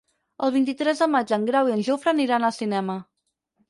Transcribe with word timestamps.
El 0.47 0.53
vint-i-tres 0.55 1.03
de 1.05 1.09
maig 1.17 1.35
en 1.39 1.47
Grau 1.51 1.71
i 1.71 1.77
en 1.77 1.87
Jofre 1.91 2.15
aniran 2.17 2.53
al 2.53 2.61
cinema. 2.61 3.03